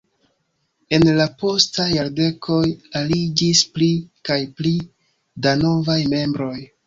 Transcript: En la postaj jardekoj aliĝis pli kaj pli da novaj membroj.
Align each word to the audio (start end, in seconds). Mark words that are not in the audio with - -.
En 0.97 1.03
la 1.17 1.27
postaj 1.41 1.85
jardekoj 1.89 2.63
aliĝis 3.01 3.61
pli 3.75 3.91
kaj 4.31 4.39
pli 4.61 4.75
da 5.47 5.55
novaj 5.63 5.99
membroj. 6.15 6.53